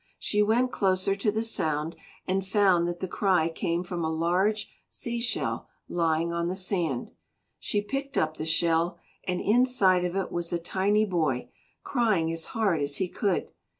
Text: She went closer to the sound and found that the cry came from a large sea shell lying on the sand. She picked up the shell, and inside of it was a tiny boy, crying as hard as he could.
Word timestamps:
She 0.17 0.41
went 0.41 0.71
closer 0.71 1.15
to 1.15 1.31
the 1.31 1.43
sound 1.43 1.95
and 2.27 2.43
found 2.43 2.87
that 2.87 3.01
the 3.01 3.07
cry 3.07 3.49
came 3.49 3.83
from 3.83 4.03
a 4.03 4.09
large 4.09 4.67
sea 4.87 5.21
shell 5.21 5.67
lying 5.87 6.33
on 6.33 6.47
the 6.47 6.55
sand. 6.55 7.11
She 7.59 7.83
picked 7.83 8.17
up 8.17 8.37
the 8.37 8.47
shell, 8.47 8.97
and 9.25 9.39
inside 9.39 10.03
of 10.03 10.15
it 10.15 10.31
was 10.31 10.51
a 10.51 10.57
tiny 10.57 11.05
boy, 11.05 11.49
crying 11.83 12.31
as 12.31 12.45
hard 12.57 12.81
as 12.81 12.95
he 12.95 13.07
could. 13.07 13.51